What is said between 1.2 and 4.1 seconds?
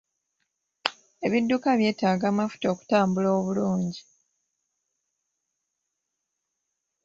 Ebidduka byetaaga amafuta okutambula obulungi.